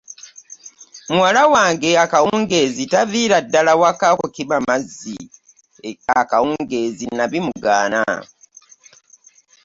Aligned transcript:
Muwala 1.13 1.41
wange 1.53 1.89
akawungeezi 2.03 2.83
taviira 2.91 3.37
ddala 3.45 3.71
waka 3.81 4.05
okukima 4.15 4.53
amazzi 4.61 5.15
e 5.89 5.91
kawungeezi 6.31 7.05
nnabimugaana. 7.07 8.01